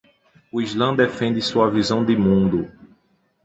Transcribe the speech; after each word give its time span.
O 0.51 0.59
islã 0.59 0.95
defende 0.95 1.39
sua 1.43 1.69
visão 1.69 2.03
de 2.03 2.17
mundo 2.17 2.67